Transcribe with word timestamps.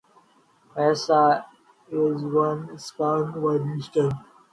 Misa 0.75 1.21
Arizona 1.89 2.47
Spokane 2.75 3.29
Washington 3.43 4.09